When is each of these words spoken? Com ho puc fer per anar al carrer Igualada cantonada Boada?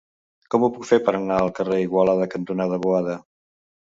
Com 0.53 0.63
ho 0.63 0.69
puc 0.77 0.87
fer 0.91 0.97
per 1.09 1.13
anar 1.17 1.37
al 1.41 1.51
carrer 1.59 1.77
Igualada 1.83 2.27
cantonada 2.37 2.79
Boada? 2.87 3.19